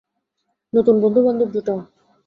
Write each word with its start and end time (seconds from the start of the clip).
নতুন 0.73 0.95
বন্ধু-বান্ধব 1.03 1.49
জুটাও। 1.53 1.79